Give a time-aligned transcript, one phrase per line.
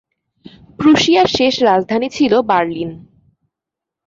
[0.79, 2.91] প্রুশিয়ার শেষ রাজধানী ছিল বার্লিন।